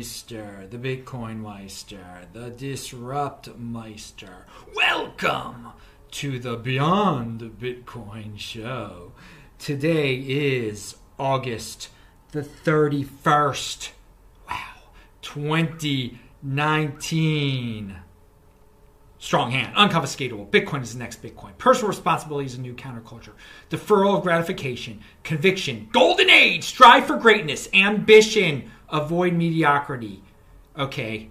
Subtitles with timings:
[0.00, 4.46] Meister, the Bitcoin Meister, the Disrupt Meister.
[4.74, 5.72] Welcome
[6.12, 9.12] to the Beyond Bitcoin show.
[9.58, 11.90] Today is August
[12.32, 13.90] the 31st.
[14.48, 14.56] Wow,
[15.20, 17.96] 2019.
[19.18, 20.48] Strong hand, unconfiscatable.
[20.48, 21.58] Bitcoin is the next Bitcoin.
[21.58, 23.32] Personal responsibility is a new counterculture.
[23.68, 30.22] Deferral of gratification, conviction, golden age, strive for greatness, ambition, avoid mediocrity.
[30.78, 31.30] Okay,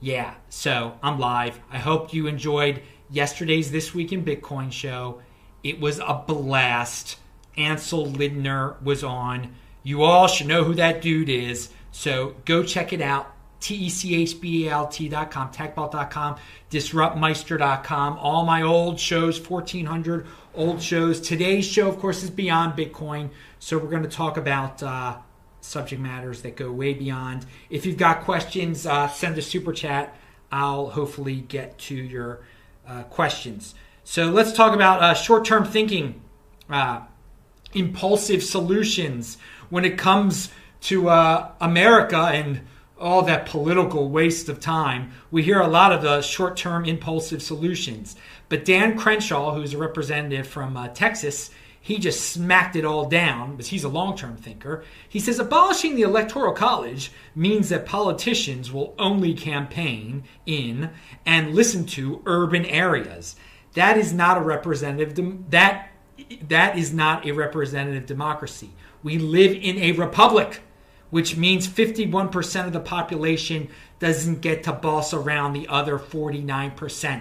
[0.00, 1.58] yeah, so I'm live.
[1.70, 5.22] I hope you enjoyed yesterday's This Week in Bitcoin show.
[5.64, 7.18] It was a blast.
[7.56, 9.54] Ansel Lindner was on.
[9.82, 13.32] You all should know who that dude is, so go check it out.
[13.60, 16.36] T-E-C-H-B-A-L-T.com, techbalt.com,
[16.70, 21.20] disruptmeister.com, all my old shows, 1400 old shows.
[21.20, 25.16] Today's show, of course, is Beyond Bitcoin, so we're going to talk about uh,
[25.66, 27.46] subject matters that go way beyond.
[27.68, 30.16] If you've got questions, uh, send a super chat.
[30.50, 32.40] I'll hopefully get to your
[32.86, 33.74] uh, questions.
[34.04, 36.22] So let's talk about uh, short-term thinking,
[36.70, 37.00] uh,
[37.74, 40.50] impulsive solutions when it comes
[40.82, 42.60] to uh, America and
[42.98, 45.12] all that political waste of time.
[45.30, 48.16] We hear a lot of the short term impulsive solutions.
[48.48, 51.50] But Dan Crenshaw, who's a representative from uh, Texas,
[51.86, 54.82] he just smacked it all down because he's a long term thinker.
[55.08, 60.90] He says abolishing the Electoral College means that politicians will only campaign in
[61.24, 63.36] and listen to urban areas.
[63.74, 65.90] That is not a representative dem- that
[66.48, 68.70] that is not a representative democracy.
[69.04, 70.62] We live in a republic
[71.10, 73.68] which means 51% of the population
[74.00, 77.20] doesn't get to boss around the other 49%.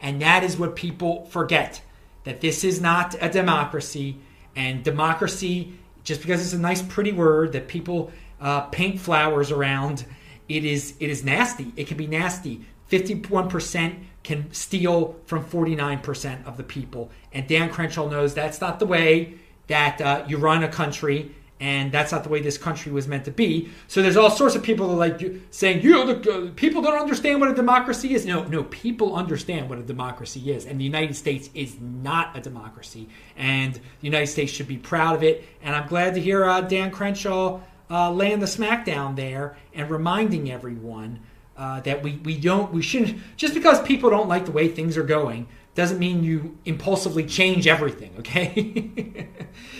[0.00, 1.82] And that is what people forget
[2.28, 4.18] that this is not a democracy.
[4.54, 5.72] And democracy,
[6.04, 10.04] just because it's a nice, pretty word that people uh, paint flowers around,
[10.46, 11.72] it is, it is nasty.
[11.74, 12.66] It can be nasty.
[12.90, 17.10] 51% can steal from 49% of the people.
[17.32, 19.38] And Dan Crenshaw knows that's not the way
[19.68, 23.24] that uh, you run a country and that's not the way this country was meant
[23.24, 23.70] to be.
[23.88, 25.20] So there's all sorts of people like
[25.50, 29.16] saying, "You, know, the uh, people don't understand what a democracy is." No, no, people
[29.16, 33.80] understand what a democracy is, and the United States is not a democracy, and the
[34.02, 35.44] United States should be proud of it.
[35.62, 40.50] And I'm glad to hear uh, Dan Crenshaw uh, laying the smackdown there and reminding
[40.50, 41.20] everyone
[41.56, 44.96] uh, that we we don't we shouldn't just because people don't like the way things
[44.96, 45.48] are going
[45.78, 48.50] doesn't mean you impulsively change everything, okay?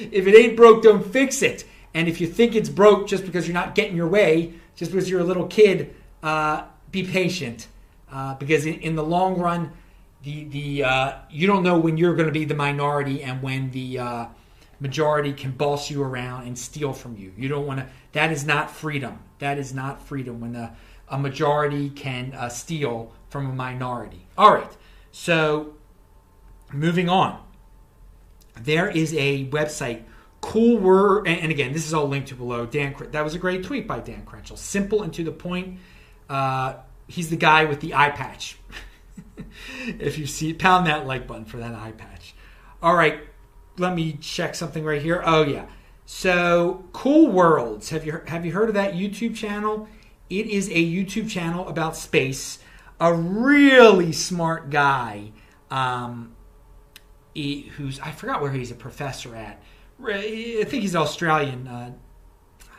[0.00, 1.64] if it ain't broke, don't fix it.
[1.92, 5.10] And if you think it's broke just because you're not getting your way, just because
[5.10, 5.92] you're a little kid,
[6.22, 7.66] uh, be patient.
[8.12, 9.72] Uh, because in, in, the long run,
[10.22, 13.72] the, the uh, you don't know when you're going to be the minority and when
[13.72, 14.26] the uh,
[14.78, 17.32] majority can boss you around and steal from you.
[17.37, 17.88] You don't want to.
[18.12, 19.19] That is not freedom.
[19.41, 20.76] That is not freedom when a,
[21.08, 24.28] a majority can uh, steal from a minority.
[24.38, 24.76] All right.
[25.10, 25.75] So
[26.72, 27.42] Moving on,
[28.60, 30.02] there is a website,
[30.40, 32.66] cool word, and, again, this is all linked to below.
[32.66, 34.56] Dan, that was a great tweet by Dan Crenshaw.
[34.56, 35.78] Simple and to the point.
[36.28, 36.74] Uh,
[37.06, 38.58] he's the guy with the eye patch.
[39.86, 42.34] if you see, pound that like button for that eye patch.
[42.82, 43.20] All right,
[43.78, 45.22] let me check something right here.
[45.24, 45.66] Oh yeah,
[46.06, 47.90] so Cool Worlds.
[47.90, 49.88] Have you have you heard of that YouTube channel?
[50.30, 52.58] It is a YouTube channel about space.
[53.00, 55.32] A really smart guy.
[55.70, 56.34] Um,
[57.38, 59.62] he, who's I forgot where he's a professor at.
[60.04, 61.69] I think he's Australian.
[61.69, 61.93] Uh,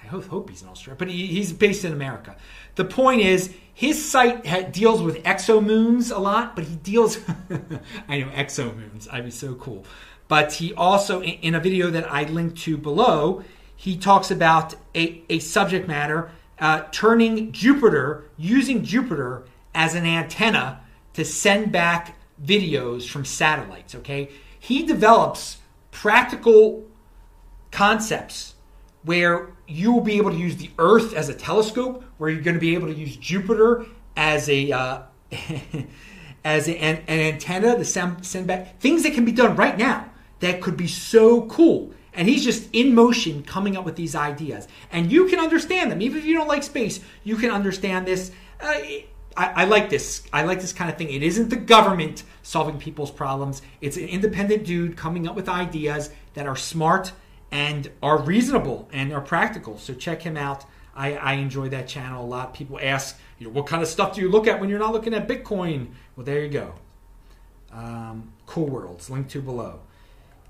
[0.01, 2.35] I hope, hope, he's an Australian, but he, he's based in America.
[2.75, 7.19] The point is, his site ha- deals with exomoons a lot, but he deals.
[8.07, 9.07] I know exomoons.
[9.11, 9.85] I'd be so cool.
[10.27, 13.43] But he also, in, in a video that I linked to below,
[13.75, 20.81] he talks about a, a subject matter uh, turning Jupiter, using Jupiter as an antenna
[21.13, 23.95] to send back videos from satellites.
[23.95, 24.29] Okay,
[24.59, 25.57] he develops
[25.91, 26.85] practical
[27.71, 28.55] concepts
[29.03, 32.55] where you will be able to use the Earth as a telescope, where you're going
[32.55, 33.85] to be able to use Jupiter
[34.17, 35.01] as a uh,
[36.43, 39.77] as a, an, an, antenna to send, send back things that can be done right
[39.77, 40.09] now
[40.39, 41.93] that could be so cool.
[42.13, 46.01] And he's just in motion coming up with these ideas, and you can understand them
[46.01, 46.99] even if you don't like space.
[47.23, 48.31] You can understand this.
[48.59, 48.73] Uh,
[49.37, 50.23] I, I, like this.
[50.33, 51.09] I like this kind of thing.
[51.09, 53.61] It isn't the government solving people's problems.
[53.79, 57.11] It's an independent dude coming up with ideas that are smart
[57.51, 59.77] and are reasonable and are practical.
[59.77, 60.65] So check him out.
[60.95, 62.53] I, I enjoy that channel a lot.
[62.53, 64.91] People ask, you know, what kind of stuff do you look at when you're not
[64.91, 65.91] looking at Bitcoin?
[66.15, 66.73] Well, there you go.
[67.71, 69.79] Um, cool Worlds, link to below.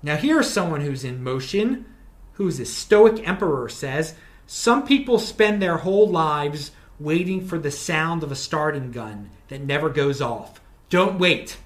[0.02, 1.84] Now here's someone who's in motion,
[2.32, 4.14] who's a Stoic Emperor says.
[4.46, 9.62] Some people spend their whole lives waiting for the sound of a starting gun that
[9.62, 10.60] never goes off.
[10.90, 11.56] Don't wait.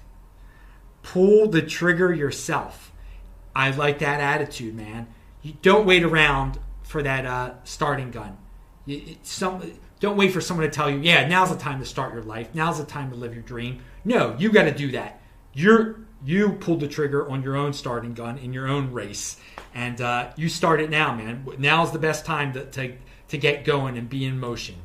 [1.03, 2.91] Pull the trigger yourself.
[3.55, 5.07] I like that attitude, man.
[5.41, 8.37] You don't wait around for that uh, starting gun.
[8.85, 9.61] You, some,
[9.99, 12.49] don't wait for someone to tell you, yeah, now's the time to start your life.
[12.53, 13.81] Now's the time to live your dream.
[14.03, 15.21] No, you got to do that.
[15.53, 19.37] You're you pulled the trigger on your own starting gun in your own race,
[19.73, 21.45] and uh, you start it now, man.
[21.59, 22.95] Now's the best time to, to
[23.27, 24.75] to get going and be in motion.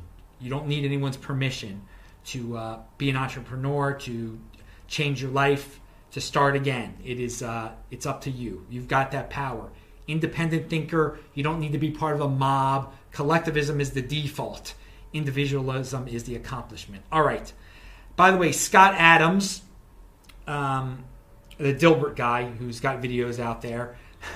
[0.41, 1.83] You don't need anyone's permission
[2.25, 4.39] to uh, be an entrepreneur, to
[4.87, 5.79] change your life,
[6.11, 6.97] to start again.
[7.03, 8.65] It is uh, it's up to you.
[8.69, 9.69] You've got that power.
[10.07, 11.19] Independent thinker.
[11.33, 12.93] You don't need to be part of a mob.
[13.11, 14.73] Collectivism is the default.
[15.13, 17.03] Individualism is the accomplishment.
[17.11, 17.51] All right.
[18.15, 19.61] By the way, Scott Adams,
[20.47, 21.05] um,
[21.57, 23.95] the Dilbert guy who's got videos out there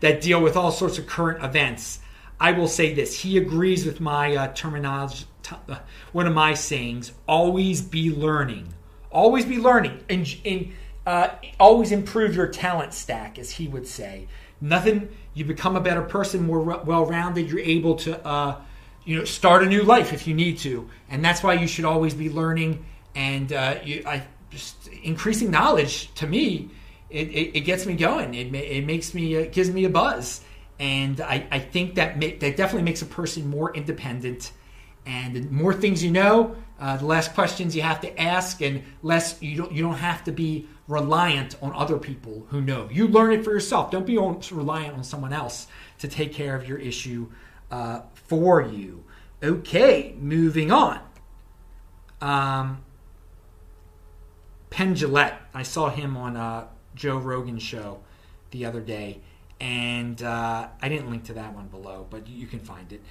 [0.00, 2.00] that deal with all sorts of current events.
[2.40, 5.26] I will say this: he agrees with my uh, terminology.
[5.42, 5.78] T- uh,
[6.12, 8.72] one of my sayings: always be learning,
[9.10, 10.72] always be learning, and, and
[11.06, 11.28] uh,
[11.58, 14.26] always improve your talent stack, as he would say.
[14.60, 15.10] Nothing.
[15.34, 17.50] You become a better person, more well-rounded.
[17.50, 18.60] You're able to, uh,
[19.04, 21.84] you know, start a new life if you need to, and that's why you should
[21.84, 22.84] always be learning.
[23.14, 26.70] And uh, you, I just increasing knowledge to me,
[27.10, 28.34] it, it, it gets me going.
[28.34, 30.42] It, it makes me, it gives me a buzz
[30.80, 34.52] and I, I think that that definitely makes a person more independent.
[35.04, 38.82] And the more things you know, uh, the less questions you have to ask, and
[39.02, 42.88] less you don't you don't have to be reliant on other people who know.
[42.90, 43.90] You learn it for yourself.
[43.90, 45.66] Don't be on, reliant on someone else
[45.98, 47.28] to take care of your issue
[47.70, 49.04] uh, for you.
[49.42, 51.00] Okay, moving on.
[52.22, 52.82] Um,
[54.70, 54.96] Penn
[55.54, 58.00] I saw him on uh, Joe Rogan's show
[58.50, 59.20] the other day
[59.60, 63.02] and uh, I didn't link to that one below, but you can find it.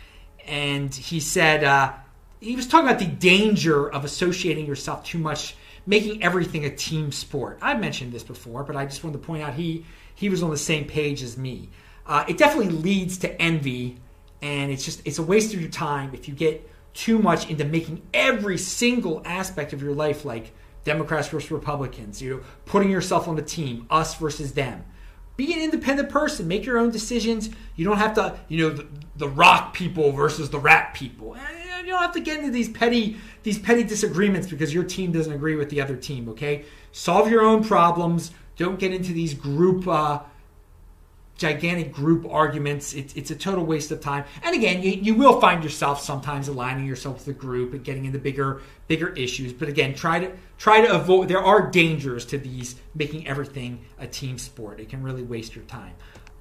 [0.46, 1.94] And he said uh,
[2.40, 5.56] he was talking about the danger of associating yourself too much,
[5.86, 7.60] making everything a team sport.
[7.62, 9.86] I've mentioned this before, but I just wanted to point out he
[10.16, 11.70] he was on the same page as me.
[12.06, 13.98] Uh, it definitely leads to envy,
[14.42, 17.64] and it's just it's a waste of your time if you get too much into
[17.64, 20.52] making every single aspect of your life like
[20.84, 22.20] Democrats versus Republicans.
[22.20, 24.84] You know, putting yourself on the team, us versus them
[25.40, 26.50] be an independent person.
[26.50, 27.50] Make your own decisions.
[27.78, 31.38] You don't have to you know the, the rock people versus the rap people.
[31.80, 35.32] You don't have to get into these petty these petty disagreements because your team doesn't
[35.32, 36.66] agree with the other team okay?
[36.92, 38.32] Solve your own problems.
[38.58, 40.20] Don't get into these group uh,
[41.40, 42.94] gigantic group arguments.
[42.94, 44.26] It's, it's a total waste of time.
[44.44, 48.06] And again, you, you will find yourself sometimes aligning yourself with the group and getting
[48.06, 49.54] into bigger bigger issues.
[49.54, 51.30] But again, try to try to avoid.
[51.30, 54.80] There are dangers to these making everything a team sport.
[54.80, 55.94] It can really waste your time.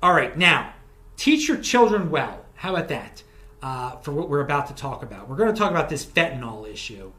[0.02, 0.74] All right, now
[1.16, 2.44] teach your children well.
[2.56, 3.22] How about that?
[3.60, 6.68] Uh, for what we're about to talk about, we're going to talk about this fentanyl
[6.68, 7.10] issue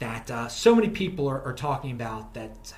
[0.00, 2.74] that uh, so many people are, are talking about that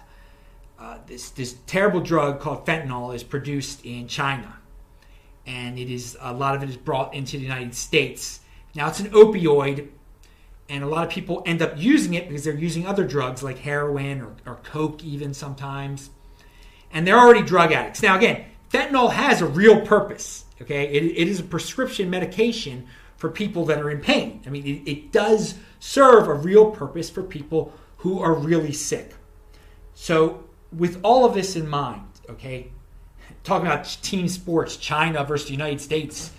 [0.78, 4.58] uh, this this terrible drug called fentanyl is produced in China,
[5.46, 8.40] and it is a lot of it is brought into the United States.
[8.74, 9.88] Now it's an opioid,
[10.68, 13.58] and a lot of people end up using it because they're using other drugs like
[13.58, 16.10] heroin or, or coke even sometimes,
[16.90, 18.02] and they're already drug addicts.
[18.02, 20.44] Now again, fentanyl has a real purpose.
[20.60, 24.42] Okay, it, it is a prescription medication for people that are in pain.
[24.46, 29.14] I mean, it, it does serve a real purpose for people who are really sick.
[29.94, 30.45] So
[30.76, 32.70] with all of this in mind, okay,
[33.44, 36.32] talking about team sports, China versus the United States,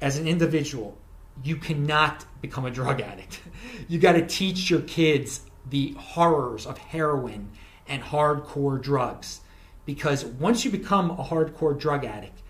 [0.00, 0.98] as an individual,
[1.44, 3.40] you cannot become a drug addict.
[3.88, 7.50] You got to teach your kids the horrors of heroin
[7.88, 9.40] and hardcore drugs.
[9.84, 12.40] Because once you become a hardcore drug addict,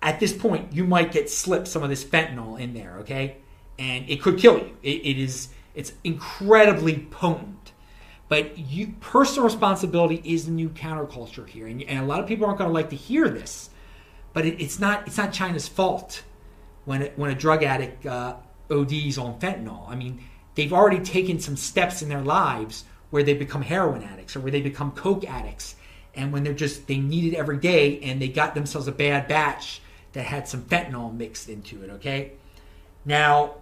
[0.00, 3.38] at this point, you might get slipped some of this fentanyl in there, okay?
[3.78, 4.76] And it could kill you.
[4.82, 7.63] it, it is, it's incredibly potent.
[8.28, 12.46] But you, personal responsibility is the new counterculture here, and, and a lot of people
[12.46, 13.70] aren't going to like to hear this.
[14.32, 16.22] But it, it's not it's not China's fault
[16.84, 18.36] when it, when a drug addict uh,
[18.70, 19.88] ODs on fentanyl.
[19.88, 24.34] I mean, they've already taken some steps in their lives where they become heroin addicts
[24.34, 25.76] or where they become coke addicts,
[26.14, 29.28] and when they're just they need it every day, and they got themselves a bad
[29.28, 29.82] batch
[30.14, 31.90] that had some fentanyl mixed into it.
[31.90, 32.32] Okay,
[33.04, 33.56] now,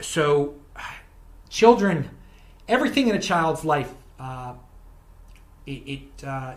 [0.00, 0.54] so
[1.48, 2.10] children
[2.68, 4.54] everything in a child's life, uh,
[5.66, 6.54] it, it uh,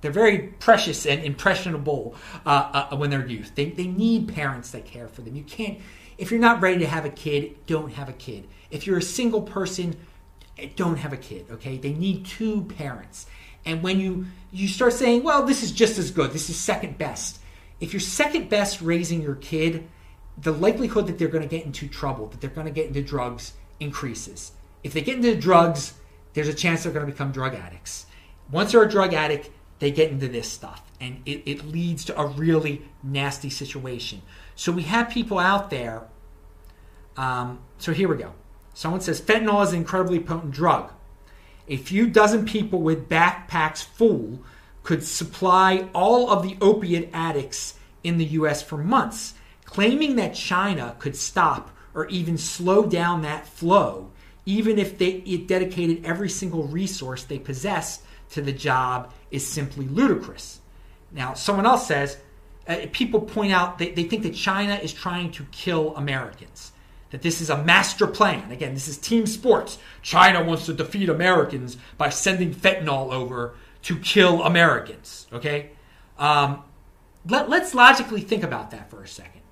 [0.00, 2.14] they're very precious and impressionable
[2.46, 3.52] uh, uh, when they're youth.
[3.54, 5.36] They, they need parents that care for them.
[5.36, 5.78] You can't,
[6.16, 8.48] if you're not ready to have a kid, don't have a kid.
[8.70, 9.96] If you're a single person,
[10.76, 11.46] don't have a kid.
[11.50, 13.26] Okay, they need two parents.
[13.64, 16.98] And when you you start saying, well, this is just as good, this is second
[16.98, 17.40] best,
[17.78, 19.88] if you're second best raising your kid,
[20.38, 23.02] the likelihood that they're going to get into trouble, that they're going to get into
[23.02, 24.52] drugs, increases.
[24.82, 25.94] If they get into drugs,
[26.34, 28.06] there's a chance they're going to become drug addicts.
[28.50, 32.20] Once they're a drug addict, they get into this stuff, and it, it leads to
[32.20, 34.22] a really nasty situation.
[34.54, 36.02] So we have people out there.
[37.16, 38.34] Um, so here we go.
[38.74, 40.92] Someone says fentanyl is an incredibly potent drug.
[41.68, 44.40] A few dozen people with backpacks full
[44.82, 49.34] could supply all of the opiate addicts in the US for months.
[49.64, 54.09] Claiming that China could stop or even slow down that flow,
[54.50, 60.60] even if they, dedicated every single resource they possess to the job, is simply ludicrous.
[61.12, 62.18] Now, someone else says,
[62.66, 66.72] uh, people point out they, they think that China is trying to kill Americans
[67.10, 68.50] that this is a master plan.
[68.52, 69.78] Again, this is team sports.
[70.02, 75.26] China wants to defeat Americans by sending fentanyl over to kill Americans.
[75.32, 75.70] Okay,
[76.18, 76.62] um,
[77.28, 79.42] let, let's logically think about that for a second.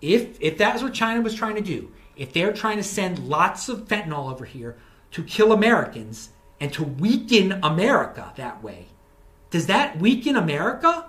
[0.00, 3.28] If if that was what China was trying to do, if they're trying to send
[3.28, 4.76] lots of fentanyl over here
[5.12, 8.86] to kill Americans and to weaken America that way,
[9.50, 11.06] does that weaken America?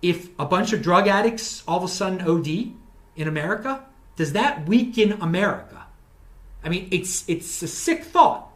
[0.00, 2.72] If a bunch of drug addicts all of a sudden OD
[3.16, 3.84] in America,
[4.16, 5.84] does that weaken America?
[6.64, 8.48] I mean, it's it's a sick thought.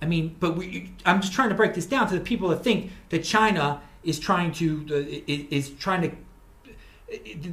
[0.00, 2.62] I mean, but we, I'm just trying to break this down to the people that
[2.62, 6.16] think that China is trying to uh, is trying to.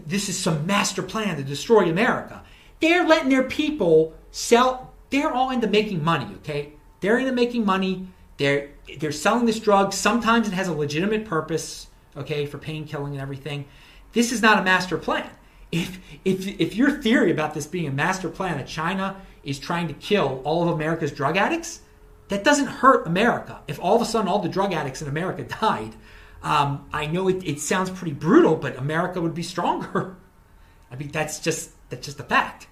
[0.06, 2.44] This is some master plan to destroy America.
[2.80, 4.94] They're letting their people sell.
[5.10, 6.36] They're all into making money.
[6.38, 8.08] Okay, they're into making money.
[8.38, 9.94] They're they're selling this drug.
[9.94, 11.88] Sometimes it has a legitimate purpose.
[12.18, 13.66] Okay, for pain killing and everything.
[14.14, 15.30] This is not a master plan.
[15.72, 19.88] If if if your theory about this being a master plan that China is trying
[19.88, 21.82] to kill all of America's drug addicts,
[22.30, 23.60] that doesn't hurt America.
[23.68, 25.96] If all of a sudden all the drug addicts in America died,
[26.44, 30.16] um, I know it, it sounds pretty brutal, but America would be stronger.
[30.92, 32.68] I mean, that's just that's just a fact.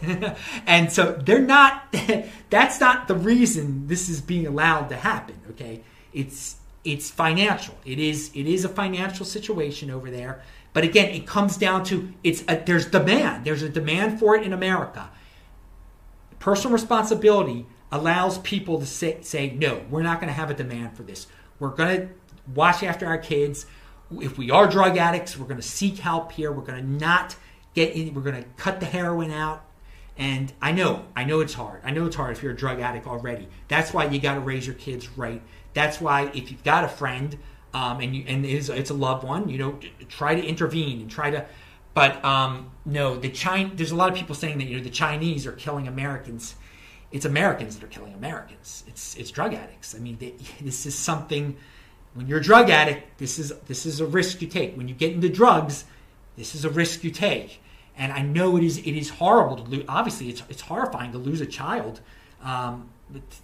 [0.66, 1.94] and so they're not.
[2.50, 5.36] that's not the reason this is being allowed to happen.
[5.50, 7.74] Okay, it's it's financial.
[7.84, 10.42] It is it is a financial situation over there.
[10.72, 13.44] But again, it comes down to it's a, there's demand.
[13.44, 15.10] There's a demand for it in America.
[16.38, 20.96] Personal responsibility allows people to say, say no, we're not going to have a demand
[20.96, 21.26] for this.
[21.58, 22.08] We're going to
[22.54, 23.64] watch after our kids.
[24.12, 26.52] If we are drug addicts, we're going to seek help here.
[26.52, 27.36] We're going to not
[27.76, 29.62] get in, we're going to cut the heroin out.
[30.18, 31.82] And I know, I know it's hard.
[31.84, 33.48] I know it's hard if you're a drug addict already.
[33.68, 35.40] That's why you got to raise your kids right.
[35.74, 37.38] That's why if you've got a friend
[37.72, 39.78] um, and you, and it's, it's a loved one, you know,
[40.08, 41.46] try to intervene and try to.
[41.94, 43.70] But um, no, the China.
[43.74, 46.56] There's a lot of people saying that you know the Chinese are killing Americans
[47.12, 48.84] it's Americans that are killing Americans.
[48.86, 49.94] It's it's drug addicts.
[49.94, 51.56] I mean, they, this is something.
[52.14, 54.76] When you're a drug addict, this is this is a risk you take.
[54.76, 55.84] When you get into drugs,
[56.36, 57.62] this is a risk you take.
[57.98, 59.84] And I know it is it is horrible to lose.
[59.88, 62.00] Obviously, it's it's horrifying to lose a child
[62.42, 62.90] um,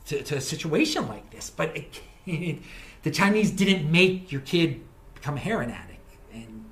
[0.06, 1.50] to, to, a situation like this.
[1.50, 2.62] But it,
[3.02, 4.80] the Chinese didn't make your kid
[5.14, 6.66] become a heroin addict, and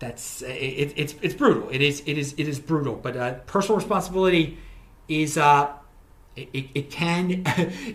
[0.00, 1.68] that's it, it's it's brutal.
[1.70, 2.94] It is it is it is brutal.
[2.94, 4.58] But uh, personal responsibility
[5.08, 5.72] is uh,
[6.36, 7.42] it, it, can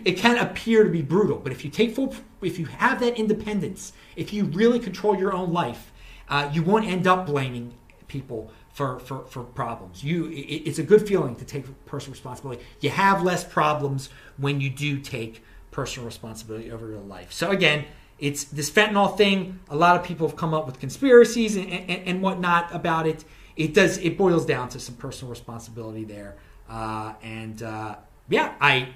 [0.04, 3.18] it can appear to be brutal, but if you take full, if you have that
[3.18, 5.92] independence, if you really control your own life,
[6.28, 7.74] uh, you won't end up blaming
[8.08, 10.04] people for, for, for problems.
[10.04, 12.62] You, it, it's a good feeling to take personal responsibility.
[12.80, 17.32] You have less problems when you do take personal responsibility over your life.
[17.32, 17.86] So again,
[18.18, 19.60] it's this fentanyl thing.
[19.70, 23.24] A lot of people have come up with conspiracies and, and, and whatnot about it.
[23.56, 23.96] It does.
[23.96, 26.36] It boils down to some personal responsibility there,
[26.68, 27.96] uh, and uh,
[28.28, 28.90] yeah, I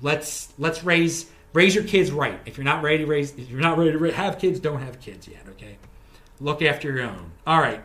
[0.00, 2.40] let's let's raise raise your kids right.
[2.46, 4.98] If you're not ready to raise, if you're not ready to have kids, don't have
[4.98, 5.42] kids yet.
[5.50, 5.76] Okay,
[6.40, 7.32] look after your own.
[7.46, 7.82] All right.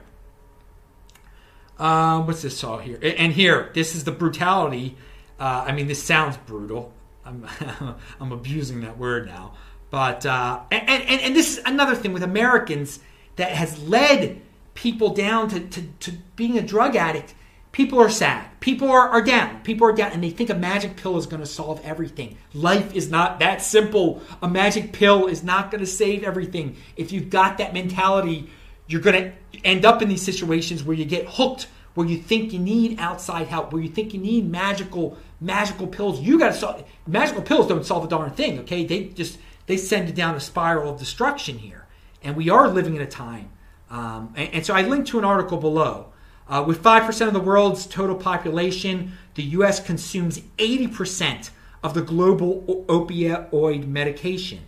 [1.80, 3.00] Um, what's this all here?
[3.01, 4.98] And here, this is the brutality.
[5.39, 6.94] Uh, I mean, this sounds brutal.
[7.25, 7.48] I'm
[8.20, 9.53] I'm abusing that word now,
[9.89, 13.00] but uh, and, and and this is another thing with Americans
[13.38, 14.42] that has led
[14.74, 17.34] people down to, to, to being a drug addict
[17.74, 18.46] People are sad.
[18.60, 19.62] People are, are down.
[19.63, 22.38] People are down, and they think a magic pill is going to solve everything.
[22.53, 24.22] Life is not that simple.
[24.44, 26.77] A magic pill is not going to save everything.
[26.96, 28.51] If you've got that mentality,
[28.88, 32.54] you're going to end up in these situations where you get hooked, where you think
[32.54, 36.20] you need outside help, where you think you need magical magical pills.
[36.20, 36.84] You got to solve.
[37.08, 38.60] Magical pills don't solve a darn thing.
[38.60, 39.38] Okay, they just
[39.68, 41.88] they send you down a spiral of destruction here,
[42.22, 43.50] and we are living in a time.
[43.90, 46.13] Um, and, and so I linked to an article below
[46.48, 51.50] uh, with 5% of the world's total population, the US consumes 80%
[51.82, 54.60] of the global opioid medication.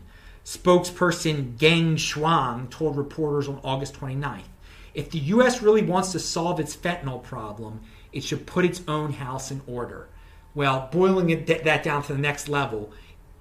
[0.45, 4.43] Spokesperson Geng Shuang told reporters on August 29th.
[4.93, 5.61] If the U.S.
[5.61, 7.81] really wants to solve its fentanyl problem,
[8.13, 10.07] it should put its own house in order.
[10.53, 12.93] Well, boiling it, that down to the next level,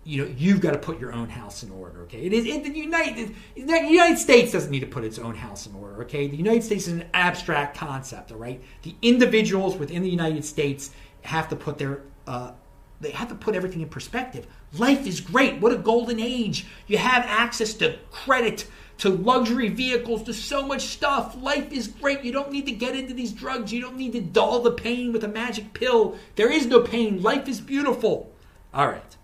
[0.02, 2.02] you know, you've got to put your own house in order.
[2.02, 5.34] Okay, it is it, the United the United States doesn't need to put its own
[5.34, 6.02] house in order.
[6.02, 8.32] Okay, the United States is an abstract concept.
[8.32, 10.90] All right, the individuals within the United States
[11.22, 12.52] have to put their uh,
[13.00, 14.46] they have to put everything in perspective.
[14.78, 15.60] Life is great.
[15.60, 16.66] What a golden age.
[16.86, 18.66] You have access to credit,
[18.98, 21.36] to luxury vehicles, to so much stuff.
[21.40, 22.24] Life is great.
[22.24, 23.72] You don't need to get into these drugs.
[23.72, 26.16] You don't need to dull the pain with a magic pill.
[26.36, 27.22] There is no pain.
[27.22, 28.32] Life is beautiful.
[28.72, 29.16] All right.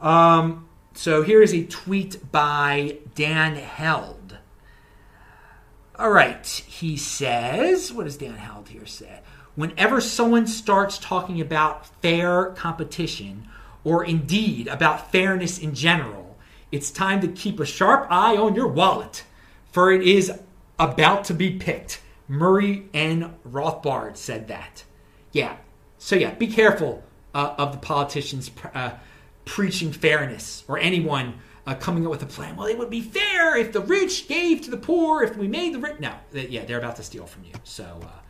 [0.00, 4.38] Um, so here is a tweet by Dan Held.
[5.98, 6.46] All right.
[6.46, 9.20] He says, what does Dan Held here say?
[9.54, 13.48] whenever someone starts talking about fair competition,
[13.84, 16.36] or indeed about fairness in general,
[16.72, 19.24] it's time to keep a sharp eye on your wallet,
[19.70, 20.32] for it is
[20.78, 22.00] about to be picked.
[22.26, 23.34] Murray N.
[23.48, 24.84] Rothbard said that.
[25.32, 25.56] Yeah.
[25.98, 27.02] So, yeah, be careful
[27.34, 28.92] uh, of the politicians uh,
[29.44, 31.34] preaching fairness or anyone
[31.66, 32.56] uh, coming up with a plan.
[32.56, 35.74] Well, it would be fair if the rich gave to the poor, if we made
[35.74, 36.00] the rich.
[36.00, 37.52] No, yeah, they're about to steal from you.
[37.64, 38.20] So, uh,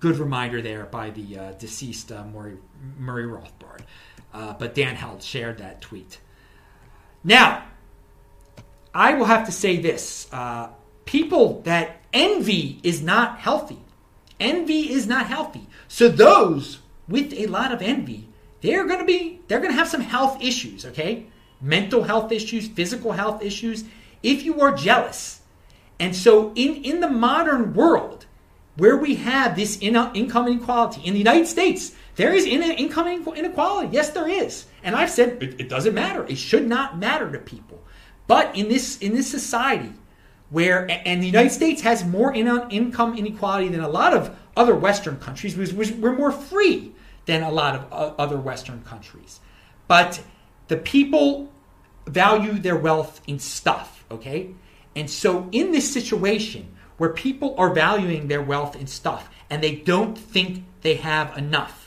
[0.00, 2.56] good reminder there by the uh, deceased uh, Murray,
[2.98, 3.80] Murray Rothbard.
[4.34, 6.18] Uh, but Dan Held shared that tweet.
[7.22, 7.64] Now,
[8.92, 10.68] I will have to say this uh,
[11.04, 13.78] people that envy is not healthy.
[14.40, 15.68] Envy is not healthy.
[15.86, 18.28] So those with a lot of envy,
[18.60, 21.26] they're going to be they're going to have some health issues, okay?
[21.60, 23.84] Mental health issues, physical health issues
[24.22, 25.40] if you are jealous.
[26.00, 28.26] And so in in the modern world,
[28.76, 31.02] where we have this income inequality.
[31.04, 33.88] In the United States, there is income inequality.
[33.92, 34.66] Yes, there is.
[34.82, 36.24] And I've said it, it doesn't matter.
[36.26, 37.82] It should not matter to people.
[38.26, 39.92] But in this in this society,
[40.50, 44.74] where and the United States has more uh, income inequality than a lot of other
[44.74, 46.92] Western countries, we're more free
[47.26, 49.40] than a lot of uh, other Western countries.
[49.88, 50.22] But
[50.68, 51.52] the people
[52.06, 54.04] value their wealth in stuff.
[54.10, 54.54] Okay,
[54.94, 59.74] and so in this situation where people are valuing their wealth in stuff and they
[59.74, 61.83] don't think they have enough.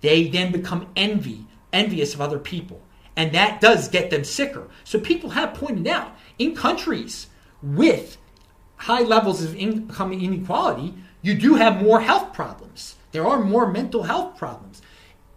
[0.00, 2.82] They then become envy, envious of other people.
[3.16, 4.68] And that does get them sicker.
[4.84, 7.26] So people have pointed out in countries
[7.62, 8.16] with
[8.76, 12.96] high levels of income inequality, you do have more health problems.
[13.12, 14.80] There are more mental health problems.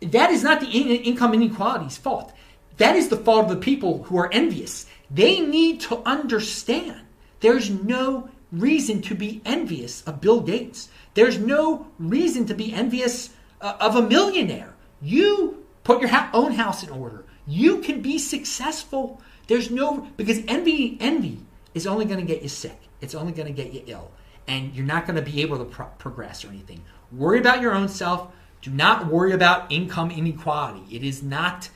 [0.01, 2.31] That is not the income inequality's fault.
[2.77, 4.85] That is the fault of the people who are envious.
[5.11, 7.01] They need to understand
[7.41, 10.87] there's no reason to be envious of Bill Gates.
[11.13, 13.31] There's no reason to be envious
[13.63, 14.75] uh, of a millionaire.
[15.01, 17.25] You put your ha- own house in order.
[17.47, 19.21] You can be successful.
[19.47, 21.39] There's no because envy envy
[21.73, 22.79] is only going to get you sick.
[23.01, 24.11] It's only going to get you ill,
[24.47, 26.81] and you're not going to be able to pro- progress or anything.
[27.11, 28.27] Worry about your own self.
[28.61, 30.83] Do not worry about income inequality.
[30.95, 31.69] It is not.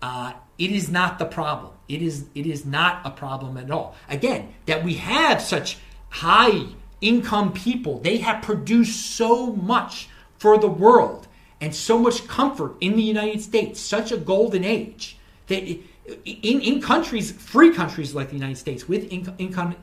[0.00, 1.72] Uh, it is not the problem.
[1.88, 2.26] It is.
[2.34, 3.94] It is not a problem at all.
[4.08, 5.78] Again, that we have such
[6.10, 6.66] high
[7.00, 10.08] income people, they have produced so much
[10.44, 11.26] for the world
[11.58, 16.82] and so much comfort in the United States, such a golden age that in, in
[16.82, 19.74] countries, free countries like the United States with income, income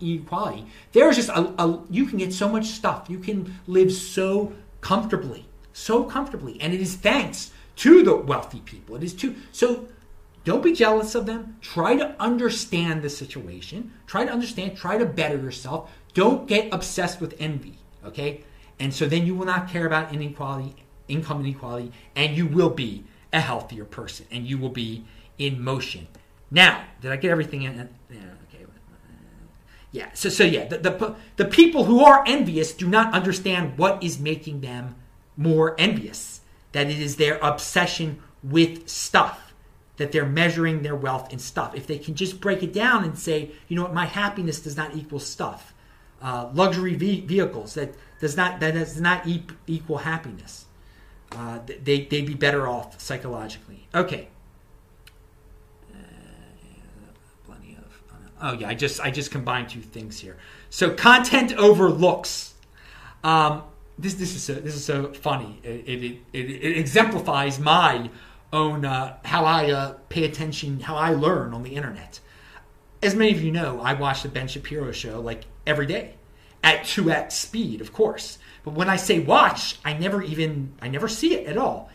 [0.91, 3.09] there's just a, a, you can get so much stuff.
[3.09, 8.95] You can live so comfortably, so comfortably, and it is thanks to the wealthy people.
[8.97, 9.87] It is to so
[10.43, 11.57] don't be jealous of them.
[11.61, 13.93] Try to understand the situation.
[14.05, 14.77] Try to understand.
[14.77, 15.89] Try to better yourself.
[16.13, 18.43] Don't get obsessed with envy, okay?
[18.81, 20.75] And so then you will not care about inequality,
[21.07, 25.05] income inequality, and you will be a healthier person and you will be
[25.37, 26.07] in motion.
[26.49, 27.75] Now, did I get everything in?
[28.09, 28.17] Yeah,
[28.49, 28.65] okay.
[29.91, 34.03] Yeah, so, so yeah, the, the, the people who are envious do not understand what
[34.03, 34.95] is making them
[35.37, 36.41] more envious.
[36.71, 39.53] That it is their obsession with stuff,
[39.97, 41.75] that they're measuring their wealth in stuff.
[41.75, 44.75] If they can just break it down and say, you know what, my happiness does
[44.75, 45.71] not equal stuff
[46.21, 50.65] uh, luxury ve- vehicles that does not that does not e- equal happiness.
[51.31, 53.87] Uh, they they'd be better off psychologically.
[53.93, 54.27] Okay.
[55.91, 55.97] Uh,
[57.45, 58.01] plenty of.
[58.39, 60.37] Oh yeah, I just I just combined two things here.
[60.69, 62.53] So content overlooks.
[63.23, 63.63] Um,
[63.97, 65.59] this this is so this is so funny.
[65.63, 68.11] It it, it, it exemplifies my
[68.53, 72.19] own uh, how I uh, pay attention, how I learn on the internet.
[73.01, 76.13] As many of you know, I watch the Ben Shapiro show like every day
[76.63, 78.37] at 2x speed, of course.
[78.63, 81.89] But when I say watch, I never even I never see it at all.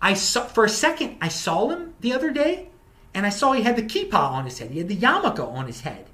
[0.00, 2.68] I saw for a second I saw him the other day,
[3.14, 4.70] and I saw he had the kippah on his head.
[4.70, 6.06] He had the yarmulke on his head,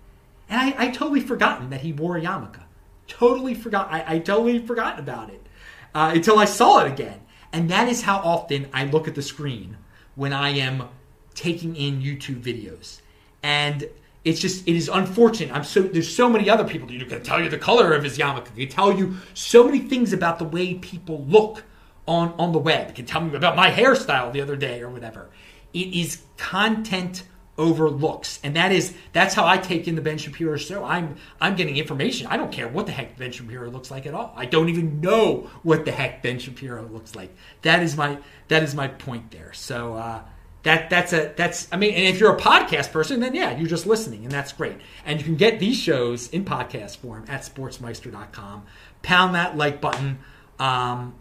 [0.48, 2.62] and I, I totally forgotten that he wore a yarmulke.
[3.06, 3.90] totally forgot.
[3.90, 5.46] I, I totally forgot about it
[5.94, 7.20] uh, until I saw it again.
[7.52, 9.76] And that is how often I look at the screen
[10.14, 10.88] when I am
[11.34, 13.00] taking in YouTube videos.
[13.42, 13.88] And
[14.24, 15.54] it's just it is unfortunate.
[15.54, 18.18] I'm so there's so many other people who can tell you the color of his
[18.18, 18.54] yarmulke.
[18.54, 21.64] They tell you so many things about the way people look
[22.06, 22.94] on on the web.
[22.94, 25.30] Can tell me about my hairstyle the other day or whatever.
[25.72, 27.24] It is content
[27.56, 30.84] over looks, and that is that's how I take in the Ben Shapiro show.
[30.84, 32.26] I'm I'm getting information.
[32.26, 34.34] I don't care what the heck Ben Shapiro looks like at all.
[34.36, 37.34] I don't even know what the heck Ben Shapiro looks like.
[37.62, 39.54] That is my that is my point there.
[39.54, 39.94] So.
[39.94, 40.22] Uh,
[40.62, 43.68] that that's a that's I mean, and if you're a podcast person, then yeah, you're
[43.68, 44.76] just listening, and that's great.
[45.06, 48.66] And you can get these shows in podcast form at sportsmeister.com.
[49.02, 50.18] Pound that like button.
[50.58, 51.14] Um,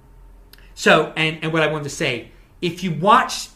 [0.75, 3.47] so, and and what I wanted to say, if you watch,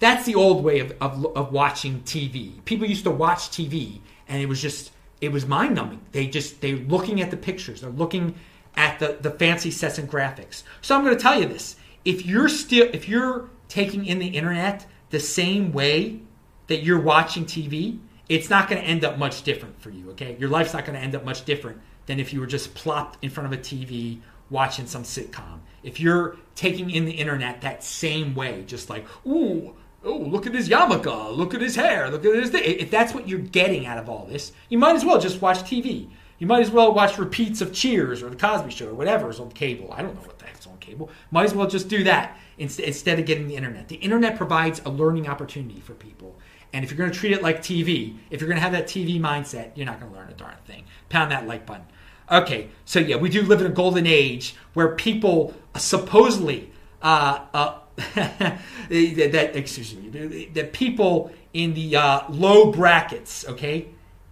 [0.00, 2.62] that's the old way of, of, of watching TV.
[2.66, 6.02] People used to watch TV, and it was just it was mind numbing.
[6.12, 8.34] They just they're looking at the pictures, they're looking
[8.76, 10.62] at the the fancy sets and graphics.
[10.82, 14.28] So I'm going to tell you this: if you're still if you're taking in the
[14.28, 16.20] internet the same way
[16.66, 20.36] that you're watching TV, it's not going to end up much different for you, okay?
[20.38, 23.22] Your life's not going to end up much different than if you were just plopped
[23.22, 25.60] in front of a TV watching some sitcom.
[25.82, 30.54] If you're taking in the internet that same way, just like, ooh, oh, look at
[30.54, 32.54] his yarmulke, look at his hair, look at his.
[32.54, 35.58] If that's what you're getting out of all this, you might as well just watch
[35.58, 36.08] TV.
[36.38, 39.40] You might as well watch repeats of Cheers or The Cosby Show or whatever is
[39.40, 39.92] on cable.
[39.92, 41.10] I don't know what the heck's on cable.
[41.30, 43.88] Might as well just do that instead of getting the internet.
[43.88, 46.36] The internet provides a learning opportunity for people.
[46.72, 48.86] And if you're going to treat it like TV, if you're going to have that
[48.86, 50.84] TV mindset, you're not going to learn a darn thing.
[51.08, 51.86] Pound that like button.
[52.30, 57.78] Okay, so yeah, we do live in a golden age where people supposedly uh, uh,
[57.96, 63.88] that excuse me that people in the uh, low brackets, okay,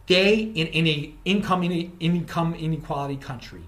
[0.09, 3.63] they in, in a income in income inequality country,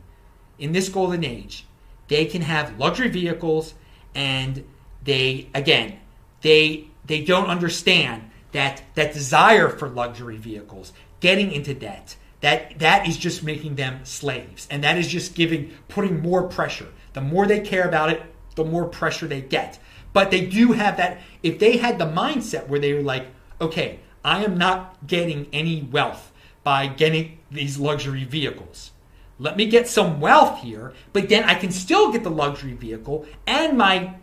[0.59, 1.65] in this golden age,
[2.09, 3.75] they can have luxury vehicles
[4.17, 4.65] and
[5.05, 6.01] they again
[6.41, 13.07] they they don't understand that that desire for luxury vehicles, getting into debt, that that
[13.07, 16.89] is just making them slaves, and that is just giving putting more pressure.
[17.13, 18.23] The more they care about it,
[18.57, 19.79] the more pressure they get.
[20.13, 21.21] But they do have that.
[21.43, 23.27] If they had the mindset where they were like,
[23.61, 26.33] okay, I am not getting any wealth
[26.65, 28.93] by getting these luxury vehicles.
[29.39, 33.27] Let me get some wealth here, but then I can still get the luxury vehicle
[33.47, 34.15] and my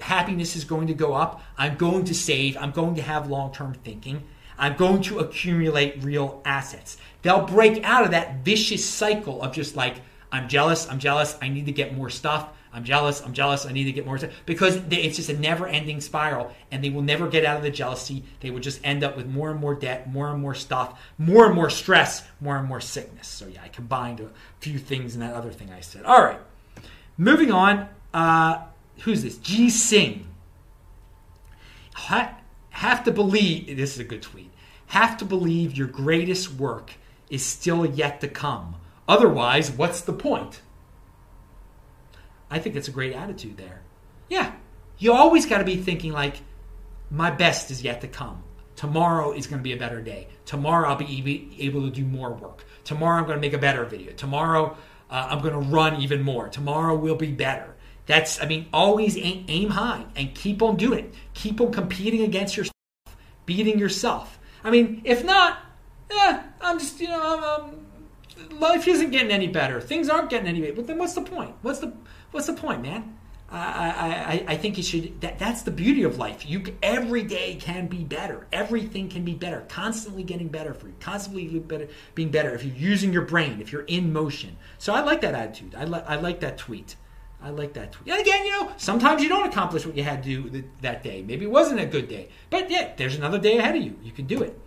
[0.00, 1.42] happiness is going to go up.
[1.58, 2.56] I'm going to save.
[2.56, 4.24] I'm going to have long term thinking.
[4.58, 6.96] I'm going to accumulate real assets.
[7.22, 9.96] They'll break out of that vicious cycle of just like,
[10.30, 12.48] I'm jealous, I'm jealous, I need to get more stuff.
[12.74, 14.18] I'm jealous, I'm jealous, I need to get more.
[14.46, 17.70] Because it's just a never ending spiral and they will never get out of the
[17.70, 18.24] jealousy.
[18.40, 21.46] They will just end up with more and more debt, more and more stuff, more
[21.46, 23.28] and more stress, more and more sickness.
[23.28, 24.30] So, yeah, I combined a
[24.60, 26.04] few things in that other thing I said.
[26.04, 26.40] All right,
[27.18, 27.88] moving on.
[28.14, 28.62] Uh,
[29.00, 29.36] who's this?
[29.38, 30.28] G Sing.
[31.94, 34.50] have to believe, this is a good tweet,
[34.86, 36.92] have to believe your greatest work
[37.28, 38.76] is still yet to come.
[39.08, 40.60] Otherwise, what's the point?
[42.52, 43.80] I think that's a great attitude there.
[44.28, 44.52] Yeah,
[44.98, 46.36] you always got to be thinking like,
[47.10, 48.44] my best is yet to come.
[48.76, 50.28] Tomorrow is going to be a better day.
[50.44, 52.64] Tomorrow I'll be able to do more work.
[52.84, 54.12] Tomorrow I'm going to make a better video.
[54.12, 54.76] Tomorrow
[55.10, 56.48] uh, I'm going to run even more.
[56.48, 57.74] Tomorrow will be better.
[58.04, 61.14] That's, I mean, always aim, aim high and keep on doing it.
[61.32, 62.74] Keep on competing against yourself,
[63.46, 64.38] beating yourself.
[64.62, 65.58] I mean, if not,
[66.10, 67.72] yeah, I'm just, you know, I'm,
[68.50, 69.80] I'm, life isn't getting any better.
[69.80, 70.74] Things aren't getting any better.
[70.74, 71.54] But then what's the point?
[71.62, 71.92] What's the,
[72.32, 73.16] what's the point, man?
[73.54, 75.20] I, I, I think you should.
[75.20, 76.48] That, that's the beauty of life.
[76.48, 78.46] You every day can be better.
[78.50, 79.64] Everything can be better.
[79.68, 80.94] Constantly getting better for you.
[81.00, 82.54] Constantly better, being better.
[82.54, 84.56] If you're using your brain, if you're in motion.
[84.78, 85.74] So I like that attitude.
[85.74, 86.96] I like I like that tweet.
[87.42, 88.08] I like that tweet.
[88.10, 91.22] And again, you know, sometimes you don't accomplish what you had to do that day.
[91.22, 92.28] Maybe it wasn't a good day.
[92.48, 93.98] But yeah, there's another day ahead of you.
[94.02, 94.58] You can do it.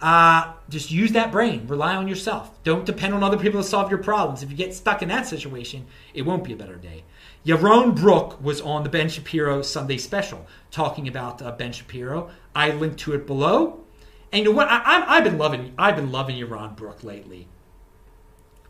[0.00, 1.66] Uh, just use that brain.
[1.66, 2.62] Rely on yourself.
[2.62, 4.42] Don't depend on other people to solve your problems.
[4.42, 7.04] If you get stuck in that situation, it won't be a better day.
[7.44, 12.30] Yaron Brook was on the Ben Shapiro Sunday special talking about uh, Ben Shapiro.
[12.54, 13.84] I linked to it below.
[14.32, 14.68] And you know what?
[14.68, 17.48] I, have been loving I've been loving Yaron Brook lately.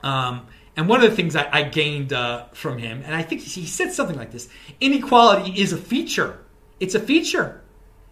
[0.03, 3.41] Um, and one of the things I, I gained uh, from him, and I think
[3.41, 4.49] he said something like this:
[4.81, 6.39] inequality is a feature.
[6.79, 7.63] It's a feature.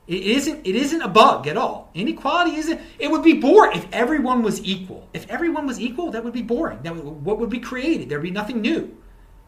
[0.07, 0.66] It isn't.
[0.66, 1.90] It isn't a bug at all.
[1.95, 2.81] Inequality isn't.
[2.99, 5.09] It would be boring if everyone was equal.
[5.12, 6.81] If everyone was equal, that would be boring.
[6.83, 8.09] That would, what would be created?
[8.09, 8.97] There'd be nothing new.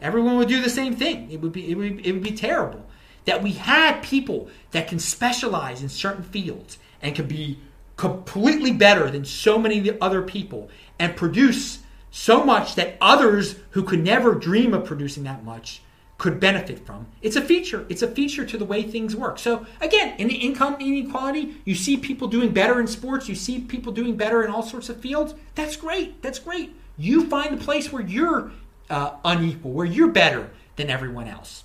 [0.00, 1.30] Everyone would do the same thing.
[1.30, 1.70] It would be.
[1.70, 2.04] It would.
[2.04, 2.84] It would be terrible.
[3.24, 7.60] That we had people that can specialize in certain fields and can be
[7.96, 14.02] completely better than so many other people and produce so much that others who could
[14.02, 15.82] never dream of producing that much
[16.18, 17.06] could benefit from.
[17.22, 17.86] It's a feature.
[17.88, 19.38] It's a feature to the way things work.
[19.38, 23.60] So again, in the income inequality, you see people doing better in sports, you see
[23.60, 25.34] people doing better in all sorts of fields.
[25.54, 26.20] That's great.
[26.20, 26.74] That's great.
[26.96, 28.50] You find a place where you're
[28.90, 31.62] uh, unequal, where you're better than everyone else.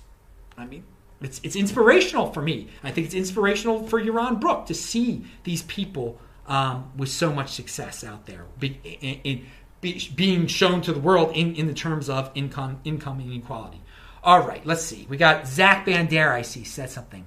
[0.56, 0.84] I mean,
[1.20, 2.68] it's, it's inspirational for me.
[2.84, 7.50] I think it's inspirational for Yaron Brook to see these people um, with so much
[7.50, 9.46] success out there be, in, in,
[9.80, 13.80] be, being shown to the world in, in the terms of income income inequality.
[14.24, 15.06] All right, let's see.
[15.08, 17.26] We got Zach Bandera, I see, said something.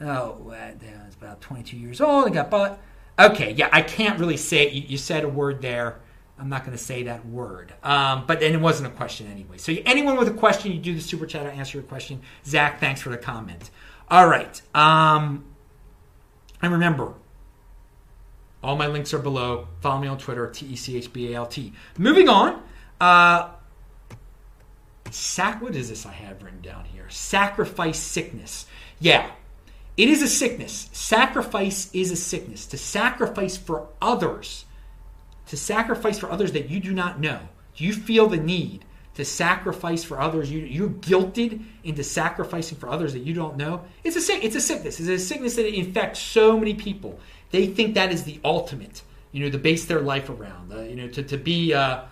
[0.00, 0.72] Oh, uh,
[1.06, 2.26] it's about 22 years old.
[2.26, 2.80] I got but.
[3.18, 4.72] Okay, yeah, I can't really say it.
[4.72, 6.00] You, you said a word there.
[6.36, 7.74] I'm not going to say that word.
[7.84, 9.58] Um, but then it wasn't a question anyway.
[9.58, 11.46] So anyone with a question, you do the super chat.
[11.46, 12.22] I'll answer your question.
[12.44, 13.70] Zach, thanks for the comment.
[14.10, 14.60] All right.
[14.74, 15.44] Um,
[16.62, 17.14] and remember,
[18.64, 19.68] all my links are below.
[19.80, 21.72] Follow me on Twitter, T E C H B A L T.
[21.98, 22.62] Moving on.
[23.00, 23.50] Uh,
[25.12, 25.62] sac.
[25.62, 27.08] What is this I have written down here?
[27.08, 28.66] Sacrifice sickness.
[28.98, 29.30] Yeah,
[29.96, 30.88] it is a sickness.
[30.92, 32.66] Sacrifice is a sickness.
[32.66, 34.64] To sacrifice for others
[35.50, 37.40] to sacrifice for others that you do not know.
[37.74, 40.50] Do you feel the need to sacrifice for others?
[40.50, 43.82] You, you're guilted into sacrificing for others that you don't know.
[44.04, 45.00] It's a it's a sickness.
[45.00, 47.18] It's a sickness that infects so many people.
[47.50, 49.02] They think that is the ultimate.
[49.32, 50.72] You know, to base their life around.
[50.72, 52.02] Uh, you know, to to be uh,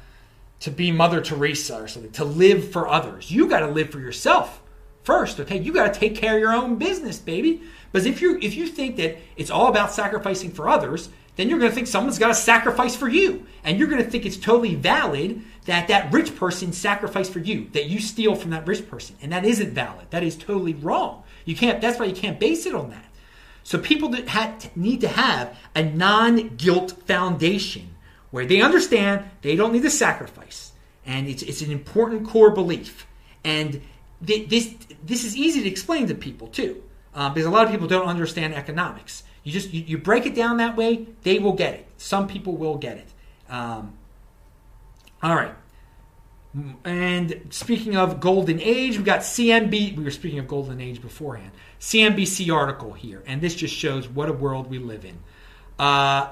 [0.60, 2.12] to be Mother Teresa or something.
[2.12, 3.30] To live for others.
[3.30, 4.60] You got to live for yourself
[5.02, 5.40] first.
[5.40, 7.62] Okay, you got to take care of your own business, baby.
[7.90, 11.60] Because if you if you think that it's all about sacrificing for others, then you're
[11.60, 13.46] going to think someone's got to sacrifice for you.
[13.62, 17.68] And you're going to think it's totally valid that that rich person sacrificed for you,
[17.74, 19.14] that you steal from that rich person.
[19.22, 20.06] And that isn't valid.
[20.10, 21.22] That is totally wrong.
[21.44, 23.04] You can't, that's why you can't base it on that.
[23.62, 27.94] So people that had, need to have a non guilt foundation
[28.30, 30.72] where they understand they don't need to sacrifice.
[31.06, 33.06] And it's, it's an important core belief.
[33.44, 33.80] And
[34.24, 36.82] th- this, this is easy to explain to people too,
[37.14, 39.22] uh, because a lot of people don't understand economics.
[39.44, 41.86] You just you, you break it down that way, they will get it.
[41.96, 43.08] Some people will get it.
[43.48, 43.96] Um,
[45.22, 45.54] all right.
[46.84, 49.96] And speaking of golden age, we got CNB.
[49.96, 51.52] We were speaking of golden age beforehand.
[51.80, 55.18] CNBC article here, and this just shows what a world we live in.
[55.78, 56.30] Uh,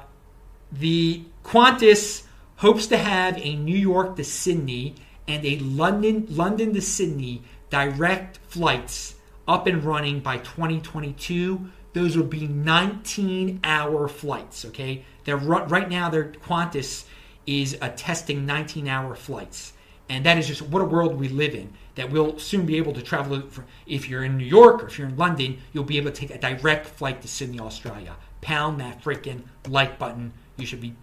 [0.73, 2.23] the Qantas
[2.57, 4.95] hopes to have a New York to Sydney
[5.29, 9.15] and a London London to Sydney direct flights
[9.49, 14.67] up and running by 2022 those would be 19 hour flights.
[14.67, 16.11] Okay, they're right now.
[16.11, 17.07] Their Qantas
[17.47, 19.73] is testing 19 hour flights,
[20.11, 21.73] and that is just what a world we live in.
[21.95, 23.43] That we'll soon be able to travel.
[23.87, 26.31] if you're in New York or if you're in London, you'll be able to take
[26.31, 28.15] a direct flight to Sydney, Australia.
[28.43, 30.35] Pound that freaking like button.
[30.57, 30.95] You should be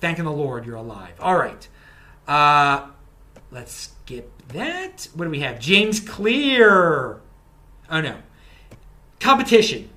[0.00, 1.14] thanking the Lord you're alive.
[1.20, 1.68] All right.
[2.28, 2.88] Uh,
[3.50, 5.08] let's skip that.
[5.14, 5.60] What do we have?
[5.60, 7.20] James Clear.
[7.90, 8.16] Oh no.
[9.20, 9.90] Competition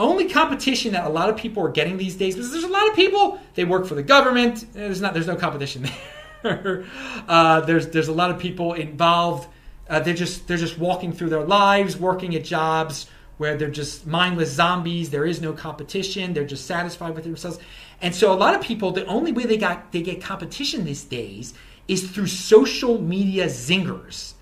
[0.00, 2.88] only competition that a lot of people are getting these days because there's a lot
[2.88, 4.72] of people they work for the government.
[4.72, 5.86] There's not there's no competition
[6.42, 6.86] there.
[7.28, 9.48] uh, there's there's a lot of people involved.
[9.88, 14.06] Uh, they're just they're just walking through their lives, working at jobs where they're just
[14.06, 15.10] mindless zombies.
[15.10, 16.34] There is no competition.
[16.34, 17.58] They're just satisfied with themselves.
[18.02, 21.04] And so a lot of people, the only way they got they get competition these
[21.04, 21.54] days
[21.88, 24.34] is through social media zingers.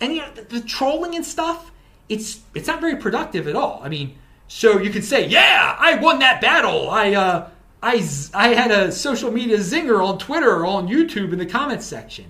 [0.00, 1.70] And you know, the, the trolling and stuff,
[2.08, 3.80] it's it's not very productive at all.
[3.82, 4.18] I mean
[4.48, 6.90] so you could say, "Yeah, I won that battle.
[6.90, 7.48] I uh,
[7.82, 11.86] I I had a social media zinger on Twitter or on YouTube in the comments
[11.86, 12.24] section."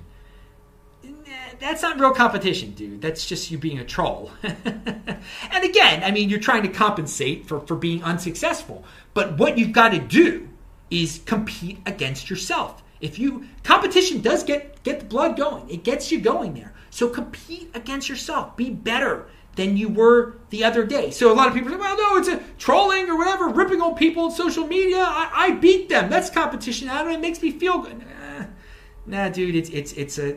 [1.60, 3.02] That's not real competition, dude.
[3.02, 4.30] That's just you being a troll.
[4.44, 8.84] and again, I mean, you're trying to compensate for, for being unsuccessful.
[9.12, 10.47] But what you've got to do
[10.90, 12.82] is compete against yourself.
[13.00, 16.72] If you competition does get get the blood going, it gets you going there.
[16.90, 18.56] So compete against yourself.
[18.56, 21.10] Be better than you were the other day.
[21.10, 23.94] So a lot of people say, well, no, it's a trolling or whatever, ripping on
[23.96, 24.98] people on social media.
[25.00, 26.08] I, I beat them.
[26.08, 26.88] That's competition.
[26.88, 27.98] I don't know, it makes me feel good.
[27.98, 28.46] Nah,
[29.06, 30.36] nah dude, it's it's it's a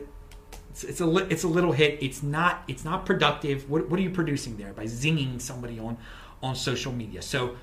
[0.70, 2.02] it's, it's, a it's a little hit.
[2.02, 3.68] It's not it's not productive.
[3.68, 5.98] What, what are you producing there by zinging somebody on
[6.42, 7.22] on social media?
[7.22, 7.56] So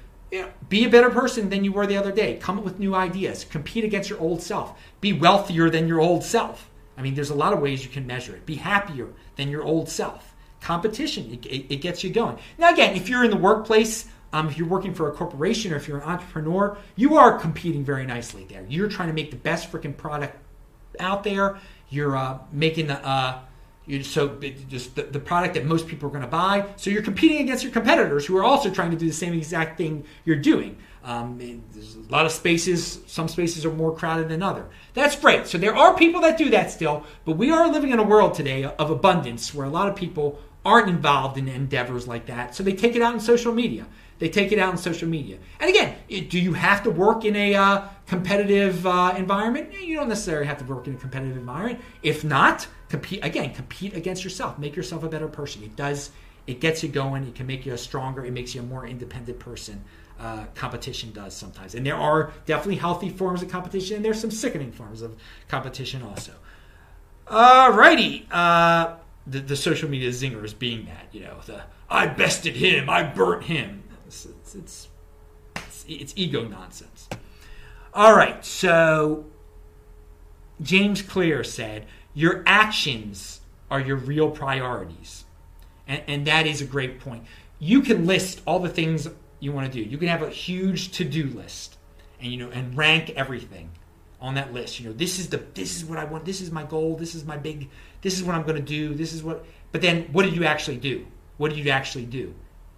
[0.70, 2.38] be a better person than you were the other day.
[2.38, 3.44] Come up with new ideas.
[3.44, 4.80] Compete against your old self.
[5.02, 6.70] Be wealthier than your old self.
[6.98, 8.46] I mean, there's a lot of ways you can measure it.
[8.46, 11.32] Be happier than your old self competition.
[11.32, 12.38] It, it, it, gets you going.
[12.58, 15.78] Now, again, if you're in the workplace, um, if you're working for a corporation or
[15.78, 18.66] if you're an entrepreneur, you are competing very nicely there.
[18.70, 20.38] You're trying to make the best freaking product
[21.00, 21.58] out there.
[21.90, 23.40] You're uh, making the, uh,
[23.90, 26.68] You, so just the, the product that most people are going to buy.
[26.76, 29.80] So you're competing against your competitors who are also trying to do the same exact
[29.80, 30.78] thing you're doing.
[31.04, 33.00] Um, there's a lot of spaces.
[33.08, 34.70] Some spaces are more crowded than other.
[34.94, 35.48] That's great.
[35.48, 38.36] So there are people that do that still, but we are living in a world
[38.36, 42.54] today of abundance where a lot of people aren't involved in endeavors like that.
[42.54, 43.88] So they take it out in social media.
[44.20, 45.40] They take it out in social media.
[45.60, 45.96] And again,
[46.30, 49.74] do you have to work in a uh, competitive uh, environment?
[49.82, 51.80] You don't necessarily have to work in a competitive environment.
[52.04, 53.54] If not, compete again.
[53.54, 54.60] Compete against yourself.
[54.60, 55.64] Make yourself a better person.
[55.64, 56.12] It does.
[56.48, 57.24] It gets you going.
[57.26, 58.26] It can make you a stronger.
[58.26, 59.84] It makes you a more independent person.
[60.20, 64.32] Uh, competition does sometimes, and there are definitely healthy forms of competition, and there's some
[64.32, 65.16] sickening forms of
[65.48, 66.34] competition also.
[67.26, 72.90] Alrighty, uh, the, the social media zingers being that you know the I bested him,
[72.90, 73.84] I burnt him.
[74.08, 74.88] It's, it's, it's,
[75.56, 77.08] it's, it's ego nonsense.
[77.94, 79.26] All right, so
[80.62, 85.26] James Clear said, Your actions are your real priorities.
[85.88, 87.24] And, and, that is a great point.
[87.60, 89.08] You can list all the things
[89.40, 89.88] you want to do.
[89.88, 91.78] You can have a huge to-do list
[92.22, 93.70] and you know and rank everything
[94.22, 94.80] on that list.
[94.80, 97.16] You know, this is the this is what I want, this is my goal, this
[97.16, 97.70] is my big
[98.02, 100.46] this is what I'm going to do, this is what but then what did you
[100.46, 101.06] actually do?
[101.38, 102.34] What did you actually do?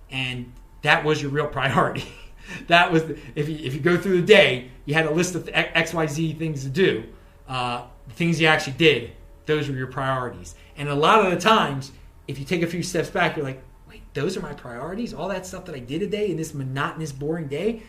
[0.10, 0.52] And
[0.84, 2.06] that was your real priority.
[2.68, 5.36] that was the, if you if you go through the day, you had a list
[5.36, 7.04] of X Y Z things to do.
[7.48, 9.12] Uh, things you actually did,
[9.52, 10.56] those were your priorities.
[10.78, 11.92] And a lot of the times,
[12.28, 15.14] if you take a few steps back, you're like, wait, those are my priorities.
[15.14, 17.84] All that stuff that I did today in this monotonous, boring day,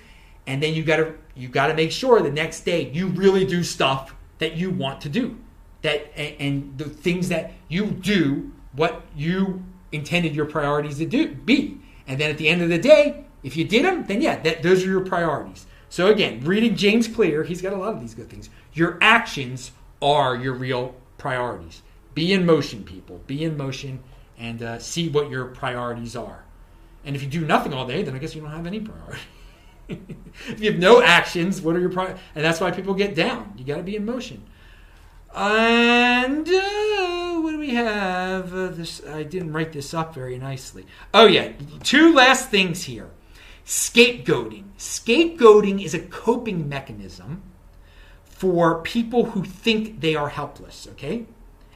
[0.47, 3.47] and then you got to you got to make sure the next day you really
[3.47, 5.39] do stuff that you want to do.
[5.83, 11.35] That and, and the things that you do what you intended your priorities to do
[11.35, 11.79] be.
[12.09, 14.63] And then at the end of the day, if you did them, then yeah, that,
[14.63, 15.67] those are your priorities.
[15.89, 18.51] So again, reading James Clear, he's got a lot of these good things.
[18.73, 19.71] Your actions
[20.01, 21.83] are your real priorities.
[22.15, 23.23] Be in motion, people.
[23.27, 24.03] Be in motion
[24.37, 26.45] and uh, see what your priorities are.
[27.05, 29.23] And if you do nothing all day, then I guess you don't have any priority.
[29.89, 32.21] if you have no actions, what are your priorities?
[32.35, 33.55] And that's why people get down.
[33.57, 34.43] You got to be in motion.
[35.35, 38.53] And uh, what do we have?
[38.53, 40.87] Uh, this I didn't write this up very nicely.
[41.15, 43.09] Oh yeah, two last things here.
[43.65, 44.65] Scapegoating.
[44.77, 47.43] Scapegoating is a coping mechanism
[48.43, 51.25] for people who think they are helpless, okay?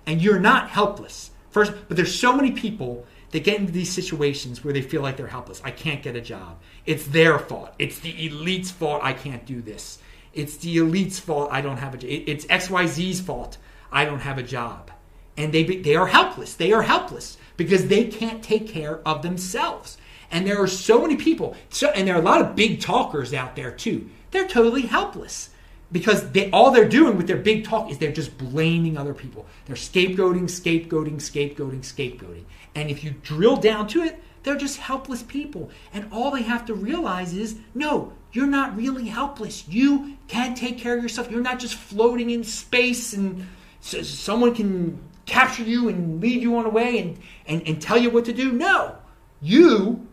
[0.05, 1.31] And you're not helpless.
[1.49, 5.17] First, but there's so many people that get into these situations where they feel like
[5.17, 5.63] they're helpless.
[5.63, 6.59] I can't get a job.
[6.85, 7.71] It's their fault.
[7.79, 10.01] It's the elite's fault I can't do this.
[10.35, 12.11] It's the elite's fault I don't have a job.
[12.11, 13.59] It's XYZ's fault
[13.93, 14.91] I don't have a job.
[15.37, 16.55] And they they are helpless.
[16.55, 19.99] They are helpless because they can't take care of themselves.
[20.33, 23.33] And there are so many people, so, and there are a lot of big talkers
[23.33, 24.11] out there too.
[24.33, 25.51] They're totally helpless
[25.93, 29.47] because they, all they're doing with their big talk is they're just blaming other people.
[29.67, 32.45] They're scapegoating, scapegoating, scapegoating, scapegoating.
[32.75, 35.71] And if you drill down to it, they're just helpless people.
[35.93, 39.67] And all they have to realize is no, you're not really helpless.
[39.69, 41.31] You can take care of yourself.
[41.31, 43.47] You're not just floating in space and
[43.81, 47.99] so someone can capture you and lead you on a way and, and, and tell
[47.99, 48.53] you what to do.
[48.53, 48.97] No,
[49.41, 50.07] you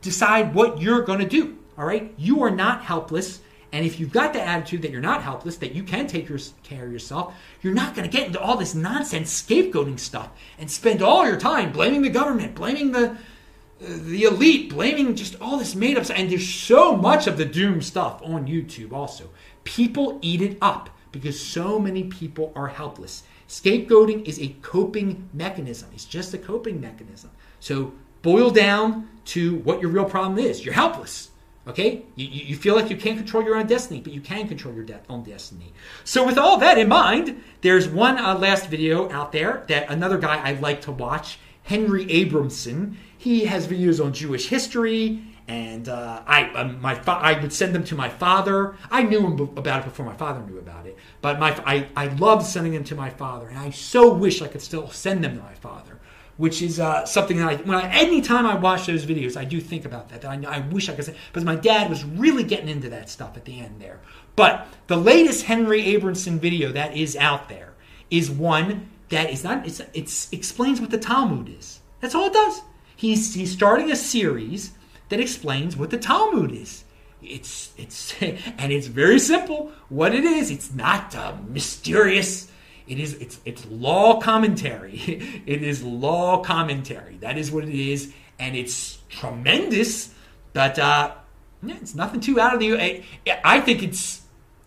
[0.00, 1.56] decide what you're going to do.
[1.78, 2.12] All right?
[2.16, 3.40] You are not helpless.
[3.76, 6.38] And if you've got the attitude that you're not helpless, that you can take your,
[6.62, 10.70] care of yourself, you're not going to get into all this nonsense scapegoating stuff and
[10.70, 13.18] spend all your time blaming the government, blaming the
[13.78, 16.18] the elite, blaming just all this made up stuff.
[16.18, 19.28] And there's so much of the doom stuff on YouTube also.
[19.64, 23.24] People eat it up because so many people are helpless.
[23.46, 25.90] Scapegoating is a coping mechanism.
[25.92, 27.30] It's just a coping mechanism.
[27.60, 30.64] So boil down to what your real problem is.
[30.64, 31.28] You're helpless.
[31.66, 32.02] Okay?
[32.14, 34.84] You, you feel like you can't control your own destiny, but you can control your
[34.84, 35.72] de- own destiny.
[36.04, 40.18] So, with all that in mind, there's one uh, last video out there that another
[40.18, 42.94] guy I like to watch, Henry Abramson.
[43.18, 47.74] He has videos on Jewish history, and uh, I um, my fa- I would send
[47.74, 48.76] them to my father.
[48.90, 51.88] I knew him b- about it before my father knew about it, but my I
[51.96, 55.24] I loved sending them to my father, and I so wish I could still send
[55.24, 55.95] them to my father
[56.36, 59.60] which is uh, something that I, when I, anytime I watch those videos, I do
[59.60, 60.22] think about that.
[60.22, 63.08] that I, I wish I could say, because my dad was really getting into that
[63.08, 64.00] stuff at the end there.
[64.34, 67.72] But the latest Henry Abramson video that is out there
[68.10, 71.80] is one that is not, it's, it's explains what the Talmud is.
[72.00, 72.60] That's all it does.
[72.94, 74.72] He's, he's starting a series
[75.08, 76.84] that explains what the Talmud is.
[77.22, 80.50] It's, it's, and it's very simple what it is.
[80.50, 82.50] It's not uh, mysterious
[82.86, 84.96] it is it's it's law commentary.
[85.46, 87.16] it is law commentary.
[87.18, 90.14] That is what it is, and it's tremendous.
[90.52, 91.12] But uh,
[91.62, 92.80] yeah, it's nothing too out of the.
[92.80, 93.04] I,
[93.44, 94.22] I think it's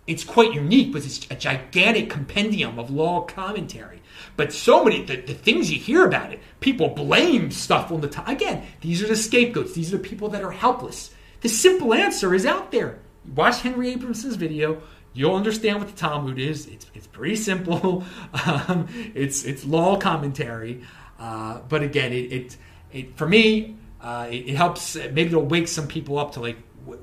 [0.07, 4.01] it's quite unique, but it's a gigantic compendium of law commentary.
[4.35, 8.09] But so many the, the things you hear about it, people blame stuff on the
[8.09, 8.27] time.
[8.27, 9.73] Again, these are the scapegoats.
[9.73, 11.11] These are the people that are helpless.
[11.41, 12.99] The simple answer is out there.
[13.35, 14.81] Watch Henry Abramson's video.
[15.13, 16.67] You'll understand what the Talmud is.
[16.67, 18.03] It's, it's pretty simple.
[18.45, 20.83] Um, it's it's law commentary.
[21.19, 22.57] Uh, but again, it, it,
[22.91, 24.95] it for me uh, it, it, helps.
[24.95, 26.57] Maybe it'll wake some people up to like,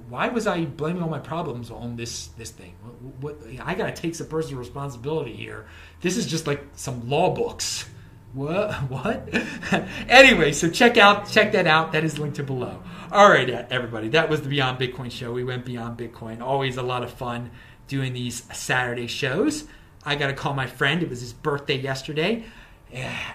[0.08, 2.74] why was I blaming all my problems on this this thing?
[3.20, 5.66] What, what I got to take some personal responsibility here.
[6.00, 7.88] This is just like some law books.
[8.34, 8.74] What?
[8.90, 9.30] What?
[10.10, 11.92] anyway, so check out check that out.
[11.92, 12.82] That is linked to below.
[13.10, 14.08] All right, everybody.
[14.08, 15.32] That was the Beyond Bitcoin show.
[15.32, 16.42] We went beyond Bitcoin.
[16.42, 17.50] Always a lot of fun
[17.88, 19.64] doing these Saturday shows.
[20.04, 21.02] I got to call my friend.
[21.02, 22.44] It was his birthday yesterday.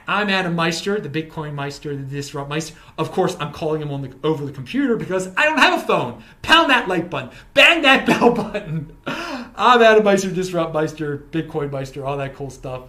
[0.08, 2.76] I'm Adam Meister, the Bitcoin Meister, the Disrupt Meister.
[2.98, 5.86] Of course, I'm calling him on the, over the computer because I don't have a
[5.86, 6.24] phone.
[6.42, 8.96] Pound that like button, bang that bell button.
[9.06, 12.84] I'm Adam Meister, Disrupt Meister, Bitcoin Meister, all that cool stuff.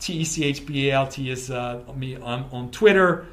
[0.00, 3.26] T E C H B A L T is uh, me on, on Twitter.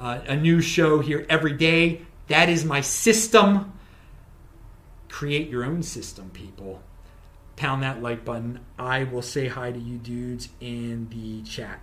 [0.00, 2.00] Uh, a new show here every day.
[2.28, 3.72] That is my system.
[5.08, 6.82] Create your own system, people.
[7.56, 8.60] Pound that like button.
[8.78, 11.80] I will say hi to you dudes in the chat.